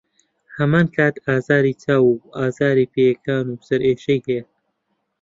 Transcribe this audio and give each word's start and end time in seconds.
هەمانکات 0.57 1.15
ئازاری 1.27 1.73
چاو 1.83 2.03
و 2.09 2.17
ئازاری 2.37 2.91
پێیەکان 2.93 3.45
و 3.49 3.61
سەرئێشەی 3.67 4.21
هەیە. 4.27 4.43